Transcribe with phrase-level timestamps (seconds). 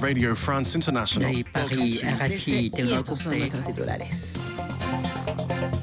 [0.00, 1.44] Radio France International.
[1.52, 2.72] Paris, RFI,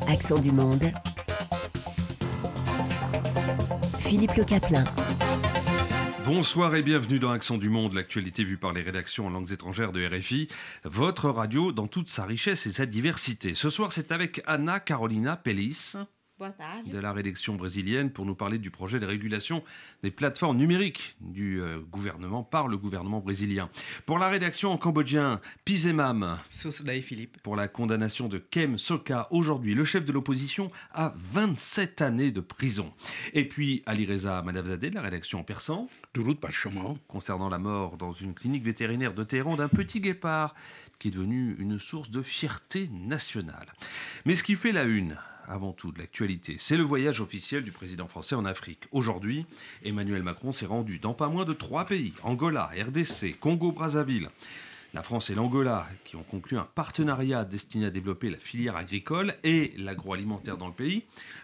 [0.08, 0.92] Accent du monde.
[4.00, 4.83] Philippe Le Caplin.
[6.25, 9.91] Bonsoir et bienvenue dans Accent du Monde, l'actualité vue par les rédactions en langues étrangères
[9.91, 10.48] de RFI,
[10.84, 13.54] votre radio dans toute sa richesse et sa diversité.
[13.54, 15.94] Ce soir, c'est avec Anna Carolina Pellis
[16.40, 19.64] de la rédaction brésilienne pour nous parler du projet de régulation
[20.04, 23.70] des plateformes numériques du euh, gouvernement par le gouvernement brésilien.
[24.06, 26.38] Pour la rédaction en cambodgien, Pizemam.
[27.02, 27.42] Philippe.
[27.42, 32.41] Pour la condamnation de Kem Soka, aujourd'hui, le chef de l'opposition a 27 années de
[32.41, 32.94] prison.
[33.33, 35.88] Et puis Ali Reza Madavzadeh de la rédaction en persan.
[37.08, 40.53] Concernant la mort dans une clinique vétérinaire de Téhéran d'un petit guépard
[40.99, 43.73] qui est devenu une source de fierté nationale.
[44.25, 47.71] Mais ce qui fait la une, avant tout de l'actualité, c'est le voyage officiel du
[47.71, 48.83] président français en Afrique.
[48.91, 49.45] Aujourd'hui,
[49.83, 54.29] Emmanuel Macron s'est rendu dans pas moins de trois pays, Angola, RDC, Congo-Brazzaville.
[54.93, 59.35] La France et l'Angola, qui ont conclu un partenariat destiné à développer la filière agricole
[59.44, 61.03] et l'agroalimentaire dans le pays,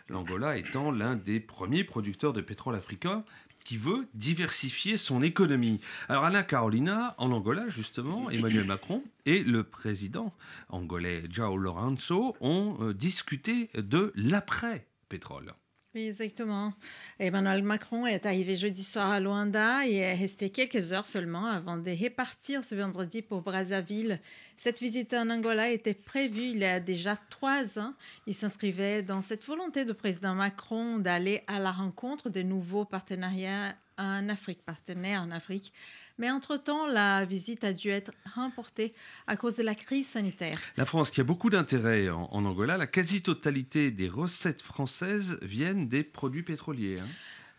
[0.10, 3.24] l'Angola étant l'un des premiers producteurs de pétrole africain,
[3.64, 5.80] qui veut diversifier son économie.
[6.10, 10.34] Alors Anna Carolina, en Angola justement, Emmanuel Macron et le président
[10.70, 15.54] angolais João Lourenço ont euh, discuté de l'après-pétrole.
[15.96, 16.74] Oui, exactement.
[17.20, 21.78] Emmanuel Macron est arrivé jeudi soir à Luanda et est resté quelques heures seulement avant
[21.78, 24.20] de repartir ce vendredi pour Brazzaville.
[24.58, 27.94] Cette visite en Angola était prévue il y a déjà trois ans.
[28.26, 33.76] Il s'inscrivait dans cette volonté du président Macron d'aller à la rencontre de nouveaux partenariats
[34.00, 35.74] en Afrique, partenaires en Afrique.
[36.18, 38.94] Mais entre-temps, la visite a dû être remportée
[39.26, 40.60] à cause de la crise sanitaire.
[40.78, 46.04] La France, qui a beaucoup d'intérêt en, Angola, la quasi-totalité des recettes françaises viennent des
[46.04, 47.00] produits pétroliers.
[47.00, 47.08] Hein.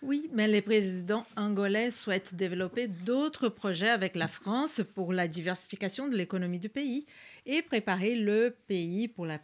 [0.02, 6.08] Oui, mais les présidents angolais souhaitent développer d'autres projets avec la France pour la diversification
[6.08, 7.06] de l'économie du pays
[7.46, 9.38] et préparer le pays pour la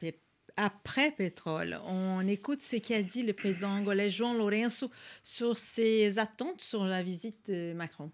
[0.57, 1.81] après pétrole.
[1.87, 4.91] On écoute ce qu'a dit le président angolais João Lourenço
[5.23, 8.13] sur ses attentes sur la visite de Macron.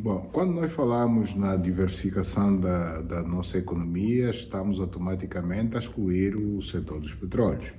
[0.00, 6.62] Bom, quando nós falamos na diversificação da, da nossa economia, estamos automaticamente a excluir o
[6.62, 7.72] setor dos petróleos.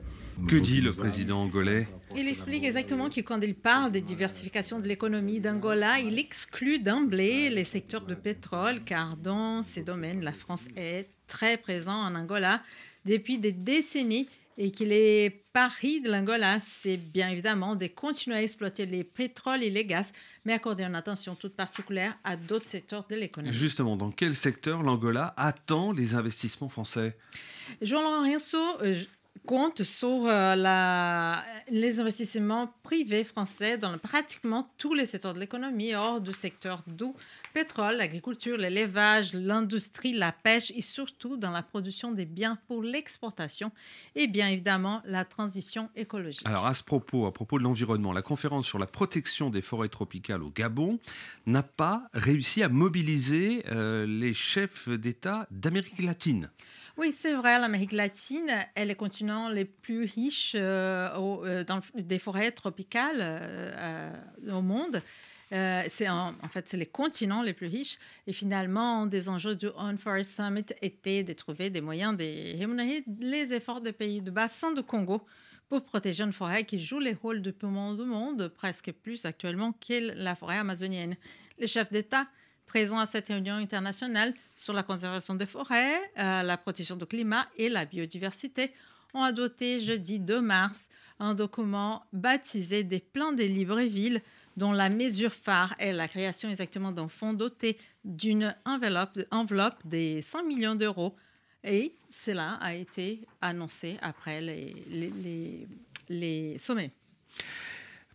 [0.48, 1.88] Que dit le président angolais?
[2.16, 7.50] Il explique exactement que quand il parle de diversification de l'économie d'Angola, il exclut d'emblée
[7.50, 12.62] les secteurs de pétrole, car dans ces domaines, la France est très présente en Angola
[13.06, 14.28] depuis des décennies
[14.62, 19.64] et que les paris de l'Angola, c'est bien évidemment de continuer à exploiter les pétroles
[19.64, 20.12] et les gaz,
[20.44, 23.54] mais accorder une attention toute particulière à d'autres secteurs de l'économie.
[23.56, 27.18] Justement, dans quel secteur l'Angola attend les investissements français?
[27.82, 29.02] Jean Lorenzo euh,
[29.46, 31.36] compte sur euh,
[31.70, 37.06] les investissements privés français dans pratiquement tous les secteurs de l'économie, hors du secteur du
[37.54, 43.72] pétrole, l'agriculture, l'élevage, l'industrie, la pêche et surtout dans la production des biens pour l'exportation
[44.16, 46.46] et bien évidemment la transition écologique.
[46.46, 49.90] Alors à ce propos, à propos de l'environnement, la conférence sur la protection des forêts
[49.90, 51.00] tropicales au Gabon
[51.46, 56.50] n'a pas réussi à mobiliser euh, les chefs d'État d'Amérique latine.
[57.00, 57.58] Oui, c'est vrai.
[57.58, 61.08] L'Amérique latine est le continent le plus riche euh,
[61.46, 64.12] euh, dans des forêts tropicales euh,
[64.52, 65.02] au monde.
[65.54, 70.36] en, fait c'est les continents les plus riches et finalement des enjeux du On Forest
[70.36, 74.84] Summit étaient de trouver des moyens de rémunérer les efforts des pays du bassin du
[74.84, 75.22] Congo
[75.70, 79.72] pour protéger une forêt qui joue les rôles de poumon du monde presque plus actuellement
[79.72, 81.16] que la forêt amazonienne.
[81.60, 82.26] Les chefs d'État
[82.70, 87.46] présents à cette réunion internationale sur la conservation des forêts, euh, la protection du climat
[87.58, 88.72] et la biodiversité
[89.16, 90.88] ont adopté jeudi 2 mars
[91.20, 94.22] un document baptisé des plans des libres villes
[94.56, 100.22] dont la mesure phare est la création exactement d'un fonds doté d'une enveloppe, enveloppe des
[100.22, 101.16] 100 millions d'euros.
[101.64, 105.68] Et cela a été annoncé après les,
[106.10, 106.92] les sommets.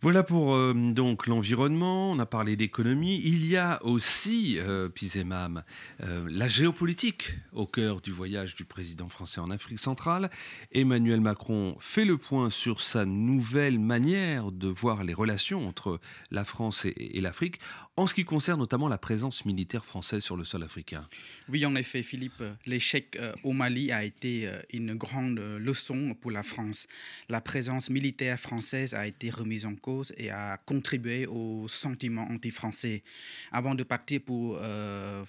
[0.01, 3.21] Voilà pour euh, donc l'environnement, on a parlé d'économie.
[3.23, 5.63] Il y a aussi, euh, Pizemam,
[6.03, 10.29] euh, la géopolitique au cœur du voyage du président français en Afrique centrale.
[10.73, 16.43] Emmanuel Macron fait le point sur sa nouvelle manière de voir les relations entre la
[16.43, 17.59] France et, et l'Afrique,
[17.95, 21.07] en ce qui concerne notamment la présence militaire française sur le sol africain.
[21.47, 26.87] Oui, en effet, Philippe, l'échec au Mali a été une grande leçon pour la France.
[27.29, 29.84] La présence militaire française a été remise en cause
[30.17, 33.03] et a contribué au sentiment anti-français.
[33.51, 35.23] Avant de partir pour euh,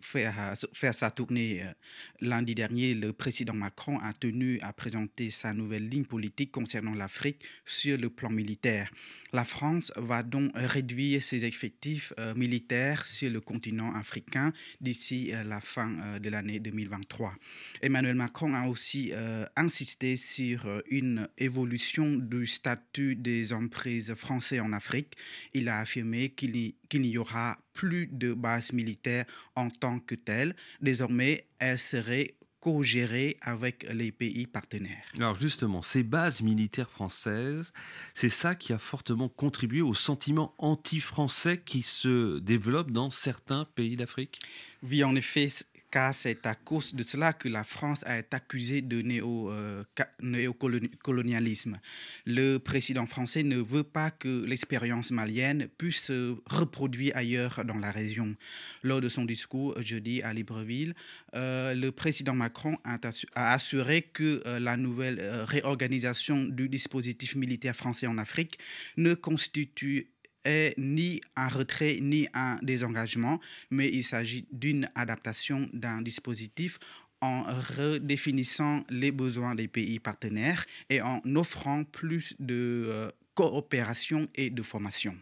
[0.00, 0.56] faire,
[0.94, 1.72] sa tournée euh,
[2.20, 7.44] lundi dernier, le président Macron a tenu à présenter sa nouvelle ligne politique concernant l'Afrique
[7.64, 8.90] sur le plan militaire.
[9.32, 15.42] La France va donc réduire ses effectifs euh, militaires sur le continent africain d'ici euh,
[15.44, 17.34] la fin de l'année 2023.
[17.82, 19.12] Emmanuel Macron a aussi
[19.56, 25.14] insisté sur une évolution du statut des emprises français en Afrique.
[25.54, 26.72] Il a affirmé qu'il
[27.02, 30.56] n'y aura plus de bases militaires en tant que telles.
[30.80, 35.04] Désormais, elles seraient co-gérées avec les pays partenaires.
[35.18, 37.72] Alors justement, ces bases militaires françaises,
[38.14, 43.94] c'est ça qui a fortement contribué au sentiment anti-français qui se développe dans certains pays
[43.94, 44.40] d'Afrique?
[44.82, 45.48] Oui, en effet,
[45.96, 49.82] car c'est à cause de cela que la France a été accusée de euh,
[50.20, 51.78] néocolonialisme.
[52.26, 57.90] Le président français ne veut pas que l'expérience malienne puisse se reproduire ailleurs dans la
[57.90, 58.36] région.
[58.82, 60.94] Lors de son discours jeudi à Libreville,
[61.34, 62.98] euh, le président Macron a,
[63.54, 68.58] assuré que euh, la nouvelle réorganisation du dispositif militaire français en Afrique
[68.98, 70.10] ne constitue
[70.78, 73.40] ni un retrait ni un désengagement,
[73.70, 76.78] mais il s'agit d'une adaptation d'un dispositif
[77.20, 84.50] en redéfinissant les besoins des pays partenaires et en offrant plus de euh, coopération et
[84.50, 85.16] de formation.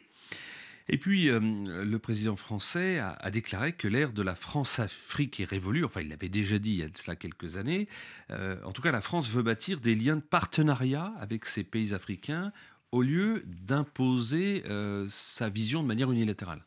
[0.89, 5.85] Et puis, euh, le président français a, déclaré que l'ère de la France-Afrique est révolue.
[5.85, 7.89] Enfin, il l'avait déjà dit il y a de cela quelques années.
[8.31, 11.95] Euh, en tout cas, la France veut bâtir des liens de partenariat avec ces pays
[11.95, 12.53] africains
[12.95, 16.63] au lieu d'imposer euh, sa vision de manière unilatérale.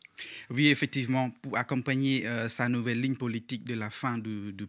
[0.50, 4.66] Oui, effectivement, pour accompagner euh, sa nouvelle ligne politique de la fin du, du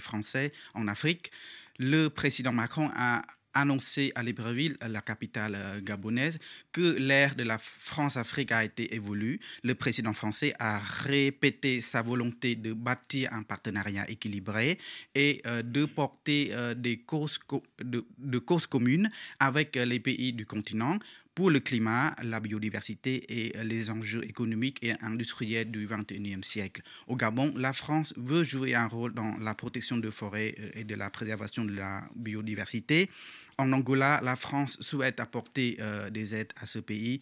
[0.00, 1.30] français en Afrique,
[1.78, 3.22] le président Macron a
[3.56, 6.38] annoncé à Libreville, la capitale euh, gabonaise,
[6.72, 9.40] que l'ère de la France-Afrique a été évolue.
[9.62, 14.78] Le président français a répété sa volonté de bâtir un partenariat équilibré
[15.14, 17.40] et euh, de porter euh, des causes,
[17.82, 19.10] de causes communes
[19.40, 20.98] avec les pays du continent
[21.36, 26.80] pour le climat, la biodiversité et les enjeux économiques et industriels du XXIe siècle.
[27.06, 30.94] Au Gabon, la France veut jouer un rôle dans la protection de forêts et de
[30.94, 33.10] la préservation de la biodiversité.
[33.58, 37.20] En Angola, la France souhaite apporter euh, des aides à ce pays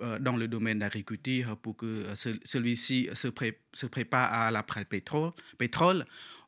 [0.00, 2.14] euh, dans le domaine de l'agriculture pour que euh,
[2.44, 5.30] celui-ci se, prépare à l'après-pétrole.
[5.58, 6.06] Pétrole.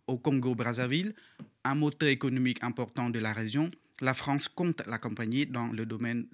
[0.09, 1.15] Au Congo-Brazzaville,
[1.63, 3.71] un moteur économique important de la région,
[4.01, 6.27] la France compte l'accompagner dans le domaine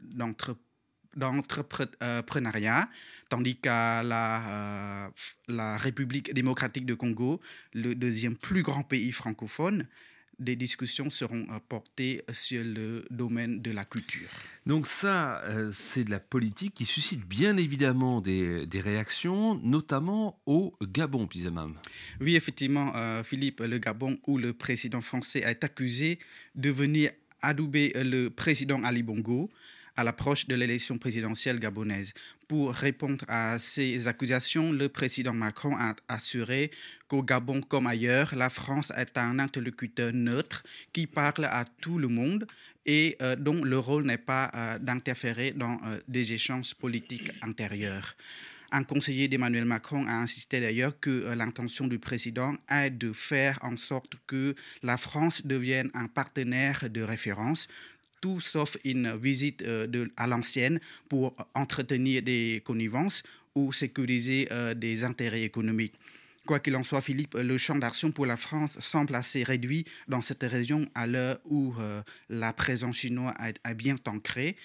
[1.14, 2.88] d'entrepreneuriat,
[3.28, 5.10] tandis qu'à la,
[5.48, 7.42] la République démocratique de Congo,
[7.74, 9.86] le deuxième plus grand pays francophone,
[10.38, 14.28] des discussions seront euh, portées sur le domaine de la culture.
[14.66, 20.74] Donc ça, euh, c'est de la politique qui suscite bien évidemment des, réactions, notamment au
[20.82, 21.74] Gabon, Pizamam.
[22.20, 26.18] Oui, effectivement, euh, Philippe, le Gabon, où le président français est accusé
[26.54, 27.10] de venir
[27.42, 29.50] adouber le président Ali Bongo
[29.98, 32.14] à l'approche de l'élection présidentielle gabonaise.
[32.46, 36.70] Pour répondre à ces accusations, le président Macron a assuré
[37.08, 40.62] qu'au Gabon comme ailleurs, la France est un interlocuteur neutre
[40.92, 42.46] qui parle à tout le monde
[42.86, 48.14] et euh, dont le rôle n'est pas euh, d'interférer dans euh, des échanges politiques intérieurs.
[48.70, 53.78] Un conseiller d'Emmanuel Macron a insisté d'ailleurs que l'intention du président est de faire en
[53.78, 57.66] sorte que la France devienne un partenaire de référence
[58.20, 63.22] tout sauf une visite euh, à l'ancienne pour entretenir des connivences
[63.54, 65.94] ou sécuriser euh, des intérêts économiques.
[66.46, 70.22] Quoi qu'il en soit, Philippe, le champ d'action pour la France semble assez réduit dans
[70.22, 74.56] cette région à l'heure où euh, la présence chinoise est bien ancrée.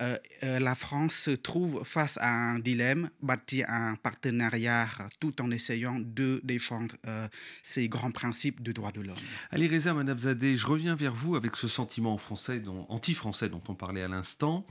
[0.00, 4.88] Euh, euh, la France se trouve face à un dilemme, bâtir un partenariat
[5.20, 7.28] tout en essayant de défendre euh,
[7.62, 9.16] ces grands principes de droits de l'homme.
[9.50, 14.02] Allez, Reza Manabzadeh, je reviens vers vous avec ce sentiment français, anti-français dont on parlait
[14.02, 14.66] à l'instant.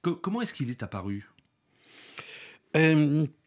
[0.00, 1.28] comment est-ce qu'il est apparu?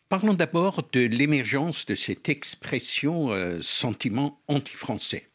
[0.08, 3.32] Parlons d'abord de l'émergence de cette expression
[3.62, 5.30] sentiment anti-français.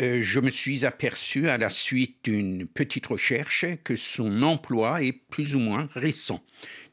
[0.00, 5.12] Euh, je me suis aperçu à la suite d'une petite recherche que son emploi est
[5.12, 6.42] plus ou moins récent.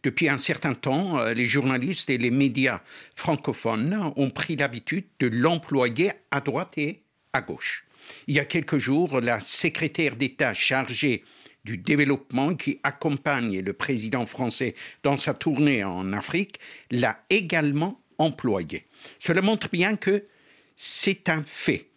[0.04, 2.82] Depuis un certain temps, euh, les journalistes et les médias
[3.16, 7.04] francophones ont pris l'habitude de l'employer à droite et
[7.34, 7.86] à gauche.
[8.28, 11.24] Il y a quelques jours, la secrétaire d'État chargée
[11.66, 18.88] du développement qui accompagne le président français dans sa tournée en Afrique l'a également employé.
[19.20, 20.26] Cela montre bien que
[20.76, 21.89] c'est un fait.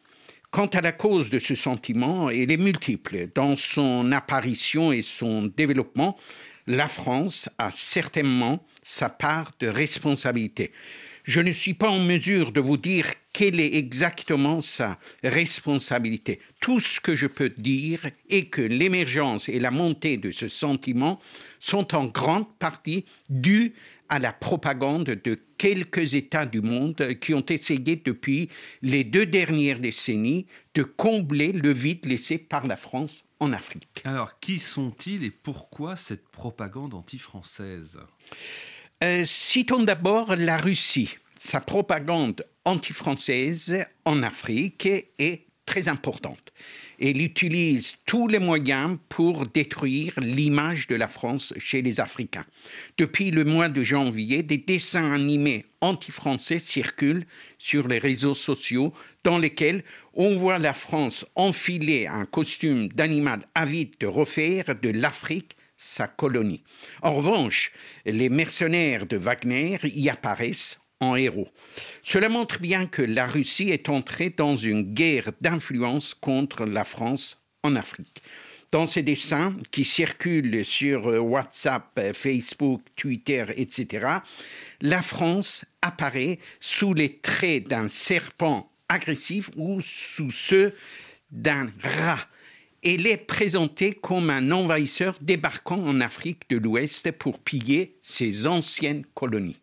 [0.52, 3.28] Quant à la cause de ce sentiment, elle est multiple.
[3.34, 6.14] Dans son apparition et son développement,
[6.66, 10.72] la France a certainement sa part de responsabilité.
[11.24, 16.38] Je ne suis pas en mesure de vous dire quelle est exactement sa responsabilité.
[16.60, 21.18] Tout ce que je peux dire est que l'émergence et la montée de ce sentiment
[21.60, 23.72] sont en grande partie dues
[24.10, 28.48] à la propagande de quelques États du monde qui ont essayé depuis
[28.82, 34.02] les deux dernières décennies de combler le vide laissé par la France en Afrique.
[34.04, 38.00] Alors, qui sont-ils et pourquoi cette propagande anti-française?
[39.04, 41.16] Euh, Citons d'abord la Russie.
[41.38, 44.88] Sa propagande anti-française en Afrique
[45.20, 46.52] est très importante.
[47.00, 52.44] Elle utilise tous les moyens pour détruire l'image de la France chez les Africains.
[52.98, 57.24] Depuis le mois de janvier, des dessins animés anti-français circulent
[57.56, 58.92] sur les réseaux sociaux
[59.24, 65.56] dans lesquels on voit la France enfiler un costume d'animal avide de refaire de l'Afrique
[65.78, 66.62] sa colonie.
[67.00, 67.72] En revanche,
[68.04, 71.48] les mercenaires de Wagner y apparaissent en héros.
[72.02, 77.42] Cela montre bien que la Russie est entrée dans une guerre d'influence contre la France
[77.62, 78.22] en Afrique.
[78.70, 84.06] Dans ces dessins qui circulent sur WhatsApp, Facebook, Twitter, etc.,
[84.80, 90.74] la France apparaît sous les traits d'un serpent agressif ou sous ceux
[91.30, 92.26] d'un rat
[92.84, 99.04] elle est présentée comme un envahisseur débarquant en Afrique de l'Ouest pour piller ses anciennes
[99.14, 99.60] colonies.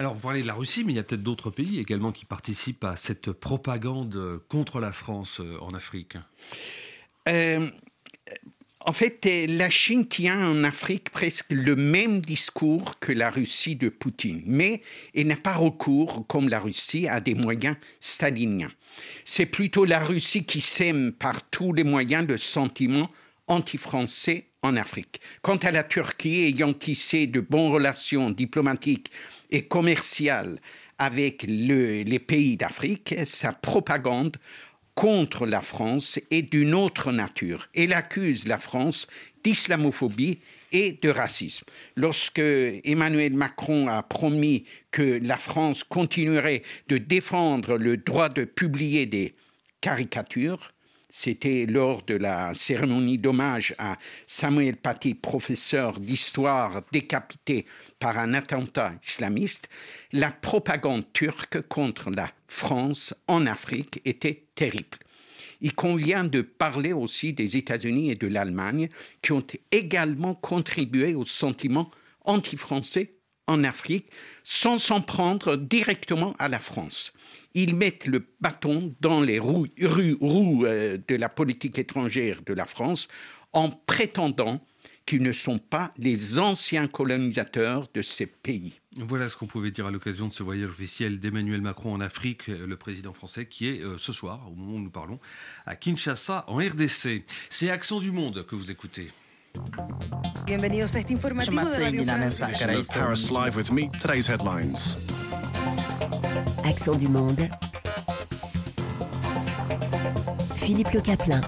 [0.00, 2.24] Alors, vous parlez de la Russie, mais il y a peut-être d'autres pays également qui
[2.24, 6.16] participent à cette propagande contre la France euh, en Afrique.
[7.28, 7.68] Euh,
[8.80, 13.90] en fait, la Chine tient en Afrique presque le même discours que la Russie de
[13.90, 14.80] Poutine, mais
[15.14, 18.72] elle n'a pas recours, comme la Russie, à des moyens staliniens.
[19.26, 23.06] C'est plutôt la Russie qui sème par tous les moyens le sentiment
[23.48, 25.20] anti-français en Afrique.
[25.42, 29.10] Quant à la Turquie, ayant tissé de bonnes relations diplomatiques
[29.50, 30.60] et commerciales
[30.98, 34.36] avec les pays d'Afrique, sa propagande
[34.94, 37.68] contre la France est d'une autre nature.
[37.74, 39.06] Elle accuse la France
[39.42, 40.40] d'islamophobie
[40.72, 41.64] et de racisme.
[41.96, 49.06] Lorsque Emmanuel Macron a promis que la France continuerait de défendre le droit de publier
[49.06, 49.34] des
[49.80, 50.74] caricatures,
[51.10, 57.66] c'était lors de la cérémonie d'hommage à Samuel Paty, professeur d'histoire décapité
[57.98, 59.68] par un attentat islamiste,
[60.12, 64.98] la propagande turque contre la France en Afrique était terrible.
[65.60, 68.88] Il convient de parler aussi des États-Unis et de l'Allemagne
[69.20, 71.90] qui ont également contribué au sentiment
[72.24, 73.14] anti-français
[73.50, 74.06] en Afrique
[74.44, 77.12] sans s'en prendre directement à la France.
[77.54, 83.08] Ils mettent le bâton dans les roues, euh, de la politique étrangère de la France
[83.52, 84.64] en prétendant
[85.06, 88.74] qu'ils ne sont pas les anciens colonisateurs de ces pays.
[88.96, 92.46] Voilà ce qu'on pouvait dire à l'occasion de ce voyage officiel d'Emmanuel Macron en Afrique,
[92.46, 95.18] le président français qui est euh, ce soir, au moment où nous parlons,
[95.66, 97.24] à Kinshasa, en RDC.
[97.48, 99.10] C'est Accent du Monde que vous écoutez.
[100.46, 104.96] Bienvenidos a este informativo de Radio Paris Live with me, today's headlines.
[106.64, 107.48] Accent du monde.
[110.56, 111.40] Philippe Le Caplin.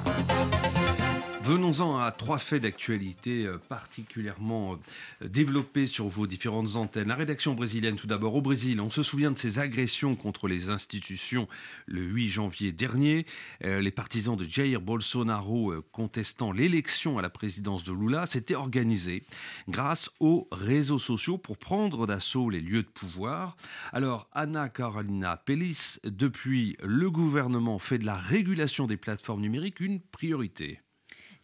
[1.52, 4.78] Venons-en à trois faits d'actualité euh, particulièrement
[5.23, 7.09] euh, développés sur vos différentes antennes.
[7.09, 10.71] La rédaction brésilienne, tout d'abord au Brésil, on se souvient de ces agressions contre les
[10.71, 11.49] institutions
[11.85, 13.26] le 8 janvier dernier.
[13.64, 19.23] Euh, les partisans de Jair Bolsonaro contestant l'élection à la présidence de Lula s'étaient organisés
[19.68, 23.59] grâce aux réseaux sociaux pour prendre d'assaut les lieux de pouvoir.
[23.92, 30.00] Alors, Anna Carolina Pellis, depuis, le gouvernement fait de la régulation des plateformes numériques une
[30.00, 30.80] priorité.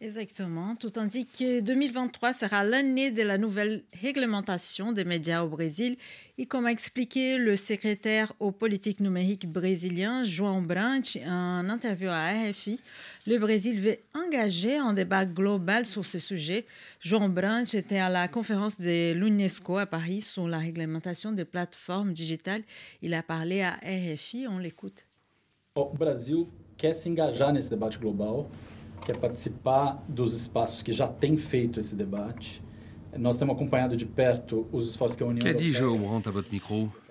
[0.01, 0.77] Exactement.
[0.77, 5.97] Tout indique que 2023 sera l'année de la nouvelle réglementation des médias au Brésil.
[6.37, 12.29] Et comme a expliqué le secrétaire aux politiques numériques brésilien, João Brandt, en interview à
[12.29, 12.79] RFI,
[13.27, 16.65] le Brésil veut engager un débat global sur ce sujet.
[17.01, 22.13] João Brandt était à la conférence de l'UNESCO à Paris sur la réglementation des plateformes
[22.13, 22.63] digitales.
[23.01, 25.05] Il a parlé à RFI, on l'écoute.
[25.75, 26.45] O Brasil
[26.77, 28.45] quer se engajar nesse debate global.
[29.05, 32.61] Quer participar dos espaços que já têm feito esse debate.
[33.17, 35.69] Nós temos acompanhado de perto os esforços que a União Europeia...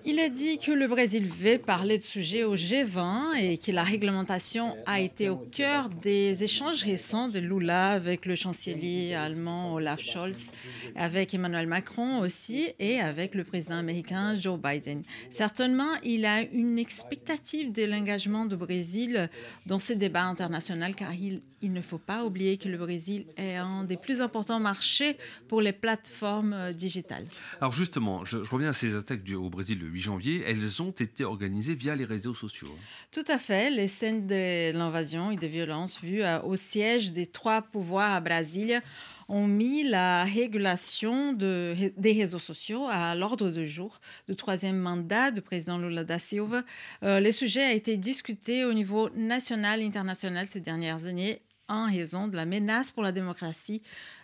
[0.05, 3.83] Il a dit que le Brésil veut parler de sujet au G20 et que la
[3.83, 10.01] réglementation a été au cœur des échanges récents de Lula avec le chancelier allemand Olaf
[10.01, 10.51] Scholz,
[10.95, 15.03] avec Emmanuel Macron aussi et avec le président américain Joe Biden.
[15.31, 19.29] Certainement, il a une expectative de l'engagement du Brésil
[19.65, 23.83] dans ce débat international car il, ne faut pas oublier que le Brésil est un
[23.83, 25.17] des plus importants marchés
[25.49, 27.25] pour les plateformes digitales.
[27.59, 31.75] Alors justement, je, reviens à ces attaques au Brésil 8 janvier, elles ont été organisées
[31.75, 32.69] via les réseaux sociaux.
[33.11, 33.69] Tout à fait.
[33.69, 38.81] Les scènes de l'invasion et des violences vues au siège des trois pouvoirs à Brasilia
[39.29, 45.29] ont mis la régulation de, des réseaux sociaux à l'ordre du jour du troisième mandat
[45.31, 46.63] du président Lula da Silva.
[47.03, 51.85] Euh, le sujet a été discuté au niveau national et international ces dernières années en
[51.85, 53.81] raison de la menace pour la démocratie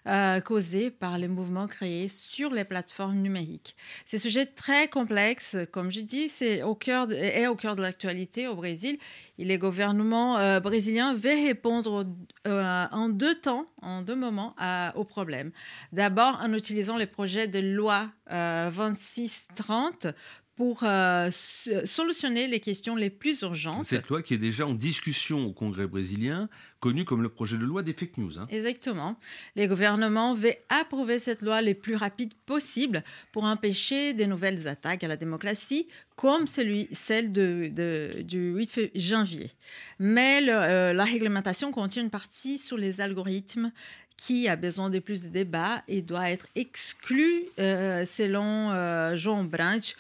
[0.08, 3.76] euh, causée par les mouvements créés sur les plateformes numériques.
[4.06, 7.76] C'est un sujet très complexe, comme je dis, c'est au cœur de, est au cœur
[7.76, 8.98] de l'actualité au Brésil.
[9.38, 12.06] Et les gouvernements euh, brésiliens veulent répondre
[12.48, 14.56] euh, en deux temps, en deux moments
[14.96, 15.52] au problème.
[15.92, 20.08] D'abord en utilisant les projets de loi 2630
[20.56, 23.86] pour euh, solutionner les questions les plus urgentes.
[23.86, 26.48] Cette loi qui est déjà en discussion au Congrès brésilien,
[26.80, 28.40] connue comme le projet de loi des fake news.
[28.40, 28.48] Hein.
[28.50, 29.18] Exactement.
[29.58, 35.04] Les gouvernements veulent approuver cette loi le plus rapide possible pour empêcher de nouvelles attaques
[35.04, 39.52] à la démocratie, comme celui, celle de, du 8 janvier.
[40.00, 43.74] Mais euh, la réglementation contient une partie sur les algorithmes
[44.16, 49.94] qui a besoin de plus de débats et doit être exclu euh, selon Jean Branch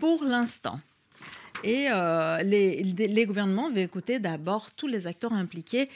[0.00, 0.80] pour l'instant.
[1.62, 5.90] Et euh, les, les, gouvernements vont écouter d'abord tous les acteurs impliqués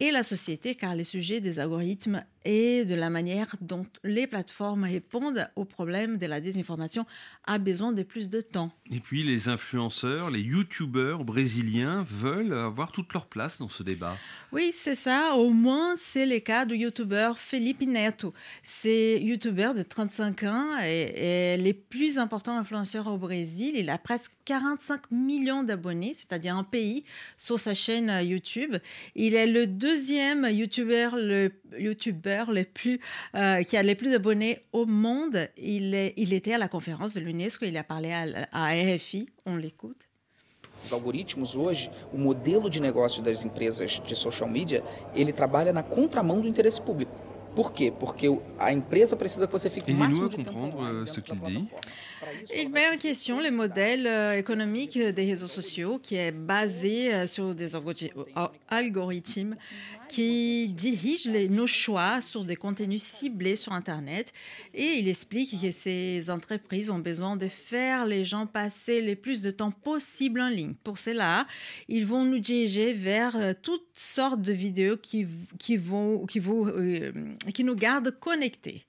[0.00, 4.84] et la société, car les sujets des algorithmes et de la manière dont les plateformes
[4.84, 7.04] répondent aux problèmes de la désinformation
[7.44, 8.72] a besoin de plus de temps.
[8.90, 14.16] Et puis les influenceurs, les youtubeurs brésiliens veulent avoir toute leur place dans ce débat.
[14.50, 15.34] Oui, c'est ça.
[15.34, 18.32] Au moins, c'est le cas du youtubeur Felipe Neto.
[18.62, 23.74] C'est youtubeur de 35 ans et, et les plus importants influenceurs au Brésil.
[23.74, 27.04] Il a presque 45 millions d'abonnés, c'est-à-dire un pays,
[27.36, 28.76] sur sa chaîne YouTube.
[29.14, 32.64] Il est le deuxième youtubeur, le youtubeur le
[33.34, 35.48] euh, qui a les plus d'abonnés au monde.
[35.56, 40.08] Il, était à la conférence de l'UNESCO, il a parlé à, à RFI, on l'écoute.
[40.84, 45.82] Os algoritmos hoje, o modelo de negócio das empresas de social media, ele trabalha na
[45.82, 47.27] contramão do interesse público.
[47.54, 47.90] Por quê?
[47.90, 48.26] Porque
[48.58, 51.68] a empresa precisa que você fique de tempo euh, ce qu'il dit.
[52.54, 57.26] Il met en question les modèles euh, économiques des réseaux sociaux qui est basé euh,
[57.26, 57.72] sur des
[58.68, 59.56] algorithmes
[60.08, 64.32] qui dirigent les, nos choix sur des contenus ciblés sur Internet.
[64.74, 69.42] Et il explique que ces entreprises ont besoin de faire les gens passer le plus
[69.42, 70.74] de temps possible en ligne.
[70.82, 71.46] Pour cela,
[71.88, 75.26] ils vont nous diriger vers euh, toutes sortes de vidéos qui,
[75.58, 77.12] qui, vont, qui, vont, euh,
[77.52, 78.84] qui nous gardent connectés.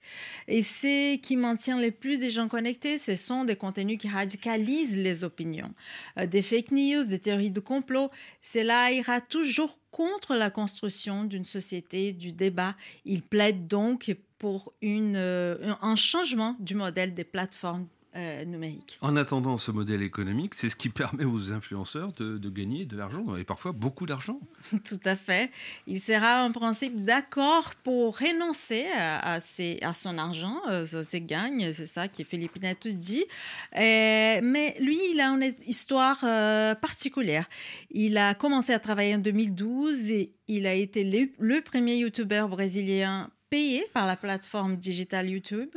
[0.48, 4.98] Et ce qui maintient le plus de gens connectés, ce sont des contenus qui radicalisent
[4.98, 5.74] les opinions.
[6.18, 8.10] Euh, des fake news, des théories de complot.
[8.42, 12.76] Cela ira toujours contre la construction d'une société du débat.
[13.06, 18.98] Il plaide donc pour une, euh, un changement du modèle des plateformes euh, numérique.
[19.02, 23.36] En attendant ce modèle économique, c'est ce qui permet aux influenceurs de, gagner de l'argent,
[23.36, 24.40] et parfois beaucoup d'argent.
[24.72, 25.52] Tout à fait.
[25.88, 31.86] Il sera en principe d'accord pour renoncer à, à, son argent, euh, ses gains, c'est
[31.86, 33.26] ça que Philippe Neto dit.
[33.74, 37.48] mais lui, il a une histoire euh, particulière.
[37.92, 42.50] Il a commencé à travailler en 2012 et il a été le, le premier youtubeur
[42.50, 45.70] brésilien payé par la plateforme digitale YouTube.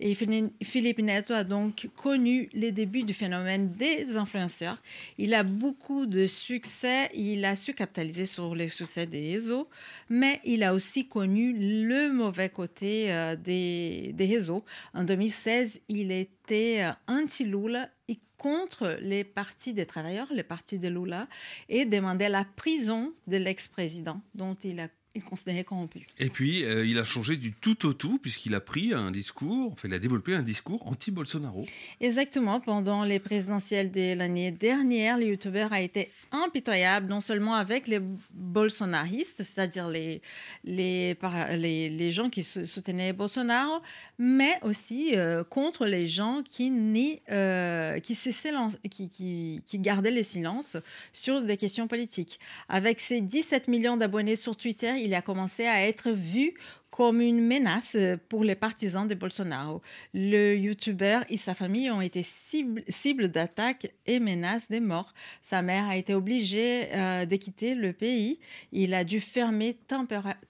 [0.00, 4.80] Et Philippe Neto a donc connu les débuts du phénomène des influenceurs.
[5.18, 9.68] Il a beaucoup de succès, il a su capitaliser sur les succès des réseaux,
[10.08, 11.52] mais il a aussi connu
[11.86, 14.64] le mauvais côté euh, des, des, réseaux.
[14.94, 20.88] En 2016, il était euh, anti-Lula et contre les partis des travailleurs, les partis de
[20.88, 21.28] Lula,
[21.68, 26.06] et demandait la prison de l'ex-président dont il a il considérait corrompu.
[26.18, 29.72] Et puis, euh, il a changé du tout au tout, puisqu'il a pris un discours,
[29.72, 31.66] enfin, il a développé un discours anti-Bolsonaro.
[32.00, 32.60] Exactement.
[32.60, 38.00] Pendant les présidentielles de l'année dernière, le youtubeur a été impitoyable, non seulement avec les
[38.32, 40.22] bolsonaristes, c'est-à-dire les,
[40.64, 41.16] les,
[41.50, 43.80] les, les, gens qui soutenaient Bolsonaro,
[44.18, 50.22] mais aussi euh, contre les gens qui, ni, euh, qui, qui, qui, qui gardaient le
[50.22, 50.76] silence
[51.12, 52.40] sur des questions politiques.
[52.68, 56.54] Avec ses 17 millions d'abonnés sur Twitter, il a commencé à être vu
[56.92, 57.96] comme une menace
[58.28, 59.80] pour les partisans de Bolsonaro.
[60.12, 65.14] Le youtubeur et sa famille ont été cible, cible d'attaques et menaces de mort.
[65.42, 68.38] Sa mère a été obligée euh, de quitter le pays.
[68.72, 69.78] Il a dû fermer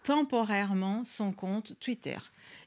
[0.03, 2.19] temporairement son compte Twitter.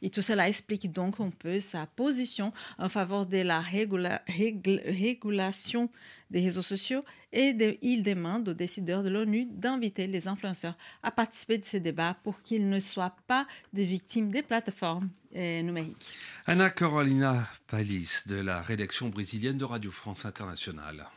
[0.02, 5.90] Et tout cela explique donc un peu sa position en faveur de la régulation
[6.32, 11.58] des réseaux sociaux et il demande aux décideurs de l'ONU d'inviter les influenceurs à participer
[11.58, 16.18] de ces débats pour qu'ils ne soient pas des victimes des plateformes euh, numériques.
[16.46, 21.08] Anna Carolina Palis de la rédaction brésilienne de Radio France Internationale.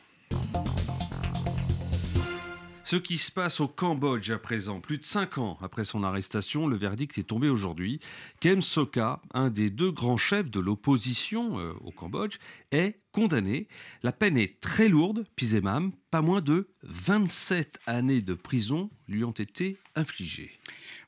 [2.88, 6.66] Ce qui se passe au Cambodge à présent, plus de cinq ans après son arrestation,
[6.66, 8.00] le verdict est tombé aujourd'hui.
[8.40, 12.38] Kem Sokha, un des deux grands chefs de l'opposition euh, au Cambodge,
[12.70, 13.68] est condamné.
[14.02, 19.32] La peine est très lourde, Pizemam, pas moins de 27 années de prison lui ont
[19.32, 20.58] été infligées.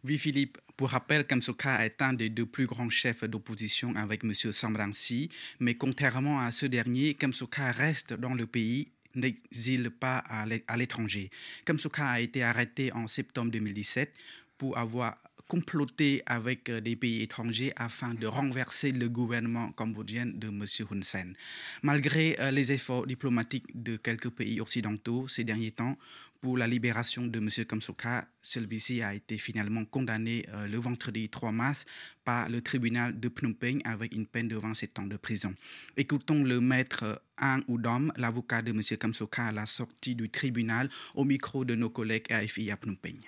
[0.05, 0.59] Oui, Philippe.
[0.81, 4.33] Pour rappel, Kem Sokha est un des deux plus grands chefs d'opposition avec M.
[4.33, 10.77] Samrangsi, mais contrairement à ce dernier, Kem Sokha reste dans le pays n'exile pas à
[10.79, 11.29] l'étranger.
[11.67, 14.11] Kamsuka a été arrêté en septembre 2017
[14.57, 15.19] pour avoir
[15.51, 20.65] comploté avec euh, des pays étrangers afin de renverser le gouvernement cambodgien de M.
[20.91, 21.35] Hun Sen.
[21.83, 25.99] Malgré euh, les efforts diplomatiques de quelques pays occidentaux ces derniers temps,
[26.41, 27.49] pour la libération de M.
[27.67, 31.85] Kamsuka, celui-ci a été finalement condamné euh, le vendredi 3 mars
[32.25, 35.55] par le tribunal de Phnom Penh avec une peine de 27 ans de prison.
[35.97, 38.81] Écoutons le maître Ang Udom, l'avocat de M.
[38.99, 43.21] Kamsuka, à la sortie du tribunal au micro de nos collègues AFI à Phnom Penh.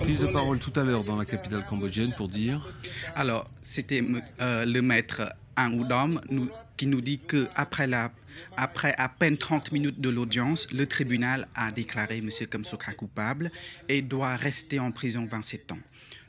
[0.00, 2.66] Prise de parole tout à l'heure dans la capitale cambodgienne pour dire.
[3.14, 4.02] Alors, c'était
[4.40, 5.22] euh, le maître
[5.56, 6.20] Ang Udom
[6.76, 8.12] qui nous dit que après la
[8.56, 12.30] après à peine 30 minutes de l'audience, le tribunal a déclaré M.
[12.48, 13.50] Kamsoka coupable
[13.88, 15.78] et doit rester en prison 27 ans.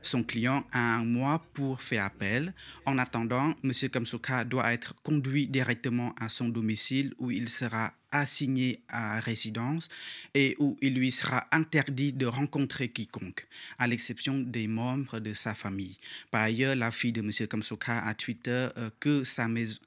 [0.01, 2.53] Son client a un mois pour faire appel.
[2.85, 3.71] En attendant, M.
[3.91, 9.89] Kamsuka doit être conduit directement à son domicile où il sera assigné à résidence
[10.33, 13.47] et où il lui sera interdit de rencontrer quiconque,
[13.79, 15.97] à l'exception des membres de sa famille.
[16.29, 17.47] Par ailleurs, la fille de M.
[17.47, 19.79] Kamsuka a Twitter euh, que sa maison,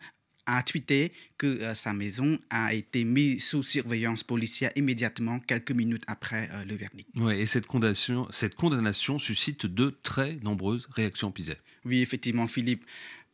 [0.47, 6.05] a tweeté que euh, sa maison a été mise sous surveillance policière immédiatement quelques minutes
[6.07, 7.09] après euh, le verdict.
[7.17, 11.57] Ouais, et cette condamnation, cette condamnation suscite de très nombreuses réactions pisées.
[11.85, 12.85] Oui, effectivement, Philippe.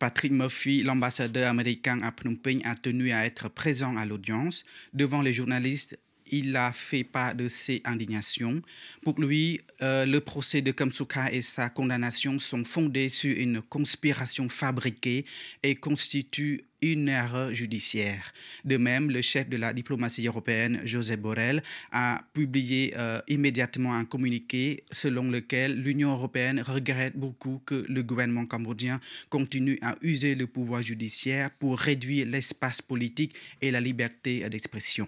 [0.01, 4.65] Patrick Murphy, l'ambassadeur américain à Phnom Penh, a tenu à être présent à l'audience.
[4.95, 5.99] Devant les journalistes,
[6.31, 8.63] il a fait part de ses indignations.
[9.03, 14.49] Pour lui, euh, le procès de Kamsuka et sa condamnation sont fondés sur une conspiration
[14.49, 15.25] fabriquée
[15.63, 18.33] et constituent une erreur judiciaire.
[18.65, 21.63] De même, le chef de la diplomatie européenne, Joseph Borrell,
[21.93, 28.47] a publié euh, immédiatement un communiqué selon lequel l'Union européenne regrette beaucoup que le gouvernement
[28.47, 35.07] cambodgien continue à user le pouvoir judiciaire pour réduire l'espace politique et la liberté d'expression.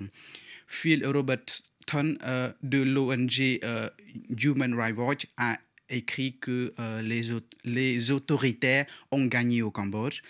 [0.73, 3.89] Phil Robertson euh, de l'ONG euh,
[4.31, 5.59] Human Rights Watch a
[5.91, 7.29] écrit que les,
[7.65, 10.23] les autoritaires ont gagné au Cambodge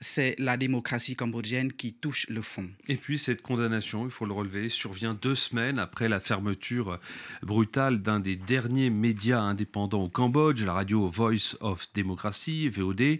[0.00, 2.68] c'est la démocratie cambodgienne qui touche le fond.
[2.88, 7.00] Et puis cette condamnation, il faut le relever, survient deux semaines après la fermeture
[7.42, 13.18] brutale d'un des derniers médias indépendants au Cambodge, la radio Voice of Democracy, VOD.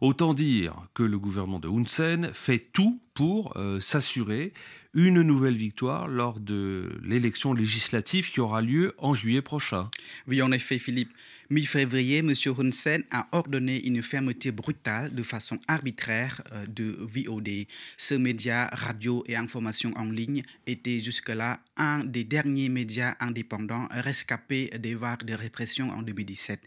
[0.00, 4.54] Autant dire que le gouvernement de Hun Sen fait tout pour euh, s'assurer
[4.94, 9.90] une nouvelle victoire lors de l'élection législative qui aura lieu en juillet prochain.
[10.26, 11.12] Oui, en effet, Philippe.
[11.52, 12.32] Mi-février, M.
[12.46, 17.66] Hun Sen a ordonné une fermeture brutale de façon arbitraire euh, de VOD.
[17.96, 24.70] Ce média radio et information en ligne était jusque-là un des derniers médias indépendants rescapés
[24.78, 26.60] des vagues de répression en 2017.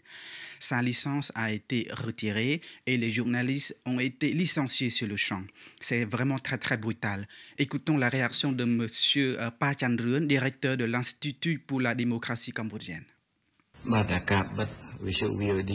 [0.60, 5.44] Sa licence a été retirée et les journalistes ont été licenciés sur le champ.
[5.80, 7.26] C'est vraiment très très brutal.
[7.56, 8.86] Écoutons la réaction de M.
[9.16, 13.04] Euh, Pa Chandrun, directeur de l'Institut pour la démocratie cambodgienne.
[13.93, 14.69] បាទអាការបិទ
[15.05, 15.73] វិទ្យុ VOD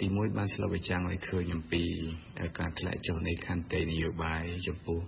[0.00, 1.82] ទី1បានឆ្លុះបញ្ចាំងឲ្យឃើញអំពី
[2.58, 5.00] ការធ្លាក់ចុះនៃខន្តីនយោបាយចំពោះ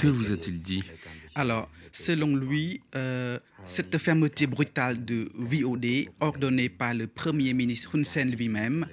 [0.00, 0.82] Que vous a-t-il dit
[1.36, 8.02] Alors, selon lui, euh, cette fermeture brutale de VOD, ordonnée par le Premier ministre Hun
[8.02, 8.86] Sen lui-même,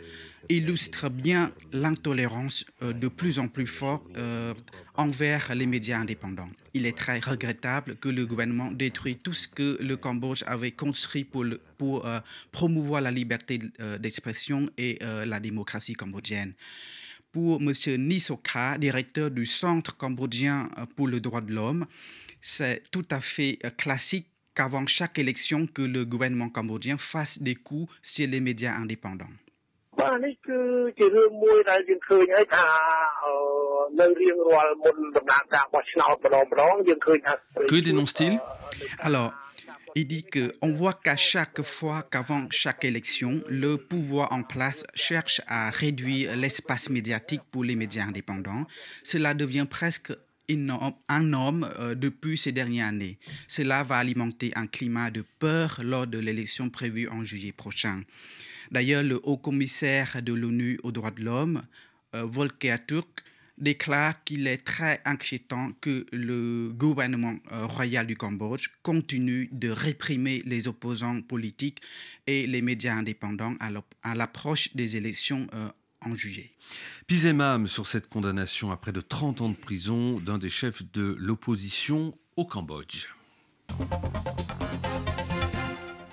[0.50, 4.52] illustre bien l'intolérance euh, de plus en plus forte euh,
[4.94, 6.50] envers les médias indépendants.
[6.74, 11.24] Il est très regrettable que le gouvernement détruise tout ce que le Cambodge avait construit
[11.24, 11.46] pour,
[12.04, 12.20] euh,
[12.52, 13.58] promouvoir la liberté
[13.98, 16.54] d'expression et la démocratie cambodgienne.
[17.32, 17.72] Pour M.
[17.98, 21.86] Nisoka, directeur du Centre cambodgien pour le droit de l'homme,
[22.40, 27.92] c'est tout à fait classique qu'avant chaque élection, que le gouvernement cambodgien fasse des coups
[28.02, 29.30] sur les médias indépendants.
[37.68, 38.40] Que dénonce-t-il?
[39.00, 39.32] Alors,
[39.96, 45.40] Il dit qu'on voit qu'à chaque fois qu'avant chaque élection, le pouvoir en place cherche
[45.48, 48.66] à réduire l'espace médiatique pour les médias indépendants.
[49.02, 50.12] Cela devient presque
[51.08, 53.18] un norme euh, depuis ces dernières années.
[53.46, 58.02] Cela va alimenter un climat de peur lors de l'élection prévue en juillet prochain.
[58.70, 61.62] D'ailleurs, le haut commissaire de l'ONU aux droits de l'homme,
[62.14, 63.24] euh, Volker Turk,
[63.60, 70.42] déclare qu'il est très inquiétant que le gouvernement euh, royal du Cambodge continue de réprimer
[70.46, 71.80] les opposants politiques
[72.26, 75.68] et les médias indépendants à l'approche des élections euh,
[76.02, 76.50] en juillet.
[77.06, 81.14] Pisemam sur cette condamnation à près de 30 ans de prison d'un des chefs de
[81.18, 83.08] l'opposition au Cambodge.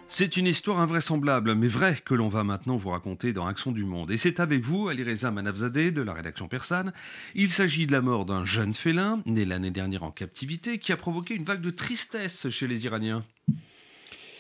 [0.10, 3.84] C'est une histoire invraisemblable, mais vraie, que l'on va maintenant vous raconter dans Action du
[3.84, 4.10] Monde.
[4.10, 6.94] Et c'est avec vous, Alireza Manavzadeh, de la rédaction persane.
[7.36, 10.98] Il s'agit de la mort d'un jeune félin, né l'année dernière en captivité, qui a
[10.98, 13.26] provoqué une vague de tristesse chez les Iraniens.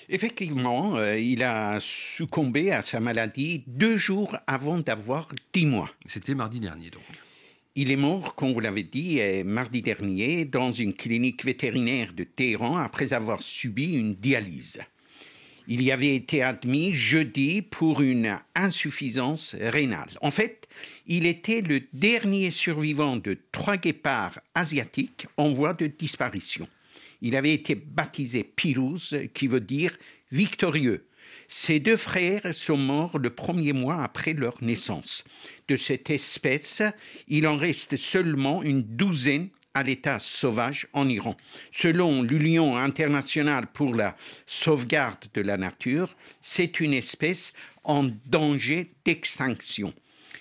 [0.07, 5.91] Effectivement, euh, il a succombé à sa maladie deux jours avant d'avoir dix mois.
[6.05, 7.03] C'était mardi dernier, donc.
[7.75, 12.23] Il est mort, comme vous l'avez dit, euh, mardi dernier dans une clinique vétérinaire de
[12.23, 14.79] Téhéran après avoir subi une dialyse.
[15.69, 20.09] Il y avait été admis jeudi pour une insuffisance rénale.
[20.21, 20.67] En fait,
[21.07, 26.69] il était le dernier survivant de trois guépards asiatiques en voie de disparition.
[27.21, 29.97] Il avait été baptisé Pirouz, qui veut dire
[30.31, 31.05] victorieux.
[31.49, 35.23] Ses deux frères sont morts le premier mois après leur naissance.
[35.67, 36.81] De cette espèce,
[37.27, 41.37] il en reste seulement une douzaine à l'état sauvage en Iran.
[41.71, 44.15] Selon l'Union internationale pour la
[44.47, 49.93] sauvegarde de la nature, c'est une espèce en danger d'extinction.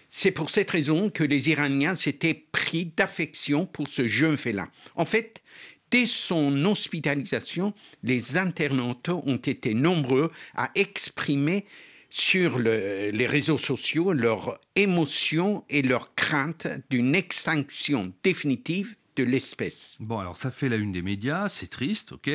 [0.08, 4.70] C'est pour cette raison que les Iraniens s'étaient pris d'affection pour ce jeune félin.
[4.94, 5.42] En fait,
[5.90, 11.66] dès son hospitalisation, les internautes ont été nombreux à exprimer
[12.08, 19.96] sur les réseaux sociaux leur émotion et leur crainte d'une extinction définitive de l'espèce.
[20.00, 22.30] Bon, alors ça fait la une des médias, c'est triste, ok,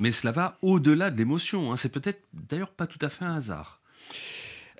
[0.00, 1.72] mais cela va au-delà de l'émotion.
[1.72, 1.76] Hein.
[1.76, 3.80] C'est peut-être d'ailleurs pas tout à fait un hasard.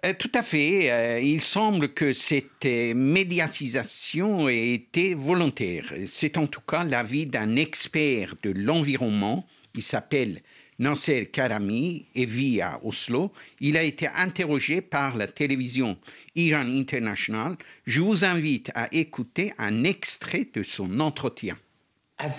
[0.05, 0.93] Euh, tout à fait.
[0.93, 5.93] Euh, il semble que cette médiatisation ait été volontaire.
[6.07, 9.47] C'est en tout cas l'avis d'un expert de l'environnement.
[9.75, 10.43] Il s'appelle
[10.79, 13.33] Nasser Karami et vit à Oslo.
[13.61, 15.99] Il a été interrogé par la télévision
[16.37, 17.57] Iran International.
[17.85, 21.57] Je vous invite à écouter un extrait de son entretien.
[22.21, 22.35] Alors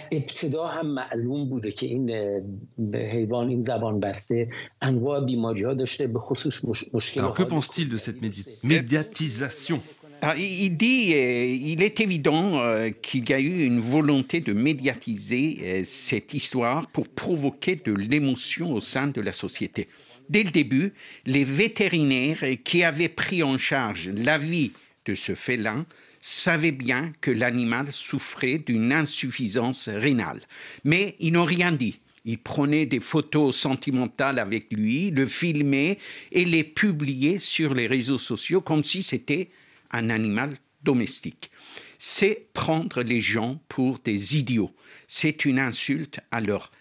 [7.33, 8.17] que pense-t-il de cette
[8.63, 9.81] médiatisation
[10.21, 14.53] ah, il dit, euh, il est évident euh, qu'il y a eu une volonté de
[14.53, 19.87] médiatiser euh, cette histoire pour provoquer de l'émotion au sein de la société.
[20.27, 20.93] Dès le début,
[21.25, 24.73] les vétérinaires qui avaient pris en charge la vie
[25.05, 25.85] de ce félin
[26.21, 30.41] savaient bien que l'animal souffrait d'une insuffisance rénale.
[30.83, 31.99] Mais ils n'ont rien dit.
[32.25, 35.97] Ils prenaient des photos sentimentales avec lui, le filmaient
[36.33, 39.47] et les publiaient sur les réseaux sociaux comme si c'était
[39.91, 41.51] un animal domestique.
[41.97, 44.73] C'est prendre les gens pour des idiots.
[45.07, 46.71] C'est une insulte à leur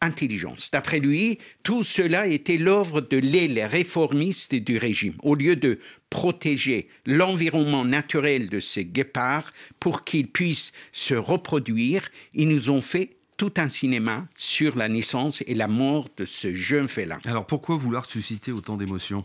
[0.00, 0.70] intelligence.
[0.70, 5.14] D'après lui, tout cela était l'œuvre de l'aile réformiste du régime.
[5.22, 12.48] Au lieu de protéger l'environnement naturel de ces guépards pour qu'ils puissent se reproduire, ils
[12.48, 16.88] nous ont fait tout un cinéma sur la naissance et la mort de ce jeune
[16.88, 17.18] félin.
[17.24, 19.24] Alors pourquoi vouloir susciter autant d'émotions?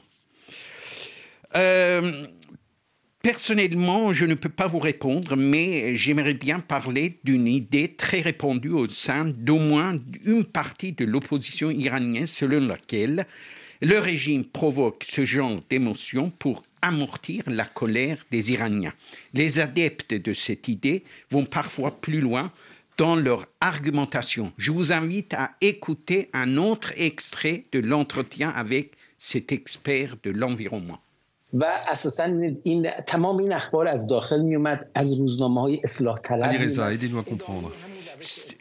[1.56, 2.26] Euh,
[3.26, 8.70] Personnellement, je ne peux pas vous répondre, mais j'aimerais bien parler d'une idée très répandue
[8.70, 13.26] au sein d'au moins une partie de l'opposition iranienne selon laquelle
[13.82, 18.94] le régime provoque ce genre d'émotions pour amortir la colère des Iraniens.
[19.34, 22.52] Les adeptes de cette idée vont parfois plus loin
[23.00, 24.54] dans leur argumentation.
[24.60, 31.00] Je vous invite à écouter un autre extrait de l'entretien avec cet expert de l'environnement.
[31.53, 32.25] و اساسا
[32.63, 36.53] این تمام این اخبار از داخل می اومد از روزنامه های اصلاح طلب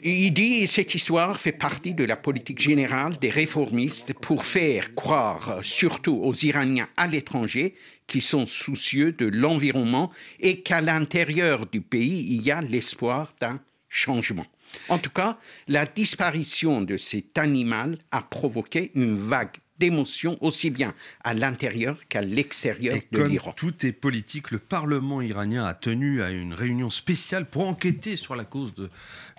[0.01, 5.59] Il dit cette histoire fait partie de la politique générale des réformistes pour faire croire
[5.63, 7.75] surtout aux Iraniens à l'étranger
[8.07, 13.59] qui sont soucieux de l'environnement et qu'à l'intérieur du pays il y a l'espoir d'un
[13.89, 14.45] changement.
[14.88, 20.94] En tout cas, la disparition de cet animal a provoqué une vague d'émotion aussi bien
[21.22, 23.52] à l'intérieur qu'à l'extérieur de l'Iran.
[23.56, 24.50] Tout est politique.
[24.50, 28.90] Le Parlement iranien a tenu à une réunion spéciale pour enquêter sur la cause de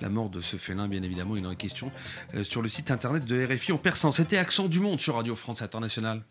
[0.01, 0.87] la mort de ce félin.
[0.87, 1.91] Bien évidemment, il en est question
[2.33, 4.11] euh, sur le site internet de RFI en persan.
[4.11, 6.23] C'était Accent du Monde sur Radio France Internationale.